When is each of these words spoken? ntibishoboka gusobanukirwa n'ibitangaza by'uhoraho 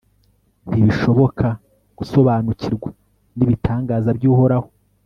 ntibishoboka 0.69 1.47
gusobanukirwa 1.97 2.89
n'ibitangaza 3.37 4.09
by'uhoraho 4.17 4.67